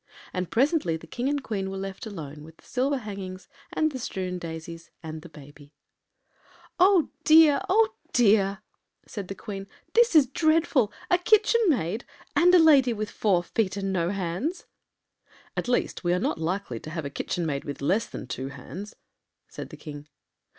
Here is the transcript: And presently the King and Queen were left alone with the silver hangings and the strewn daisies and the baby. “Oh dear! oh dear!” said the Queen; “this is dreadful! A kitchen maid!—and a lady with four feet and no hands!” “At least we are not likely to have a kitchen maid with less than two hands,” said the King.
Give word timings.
And 0.33 0.49
presently 0.49 0.97
the 0.97 1.05
King 1.05 1.29
and 1.29 1.43
Queen 1.43 1.69
were 1.69 1.77
left 1.77 2.07
alone 2.07 2.43
with 2.43 2.57
the 2.57 2.65
silver 2.65 2.97
hangings 2.97 3.47
and 3.71 3.91
the 3.91 3.99
strewn 3.99 4.39
daisies 4.39 4.89
and 5.03 5.21
the 5.21 5.29
baby. 5.29 5.75
“Oh 6.79 7.11
dear! 7.23 7.61
oh 7.69 7.89
dear!” 8.11 8.63
said 9.05 9.27
the 9.27 9.35
Queen; 9.35 9.67
“this 9.93 10.15
is 10.15 10.25
dreadful! 10.25 10.91
A 11.11 11.19
kitchen 11.19 11.61
maid!—and 11.67 12.55
a 12.55 12.57
lady 12.57 12.93
with 12.93 13.11
four 13.11 13.43
feet 13.43 13.77
and 13.77 13.93
no 13.93 14.09
hands!” 14.09 14.65
“At 15.55 15.67
least 15.67 16.03
we 16.03 16.13
are 16.13 16.19
not 16.19 16.39
likely 16.39 16.79
to 16.79 16.89
have 16.89 17.05
a 17.05 17.11
kitchen 17.11 17.45
maid 17.45 17.63
with 17.63 17.79
less 17.79 18.07
than 18.07 18.25
two 18.25 18.47
hands,” 18.47 18.95
said 19.49 19.69
the 19.69 19.77
King. 19.77 20.07